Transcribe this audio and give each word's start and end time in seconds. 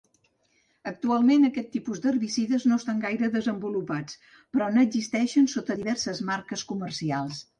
Actualment 0.91 1.43
aquest 1.49 1.69
tipus 1.75 2.01
d'herbicides 2.05 2.65
no 2.71 2.79
estan 2.83 3.03
gaire 3.03 3.29
desenvolupats 3.37 4.17
però 4.57 4.69
n'existeixen 4.77 5.49
sota 5.55 5.79
diverses 5.83 6.25
marques 6.31 6.65
comercials. 6.73 7.45